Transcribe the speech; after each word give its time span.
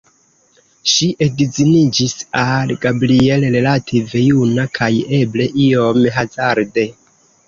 Ŝi 0.91 1.07
edziniĝis 1.25 2.15
al 2.43 2.73
Gabriel 2.85 3.45
relative 3.55 4.21
juna 4.23 4.65
kaj 4.79 4.89
eble 5.19 5.47
iom 5.67 6.01
hazarde. 6.17 6.87